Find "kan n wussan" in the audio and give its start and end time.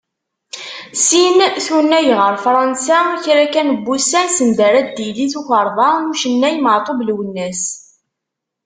3.53-4.27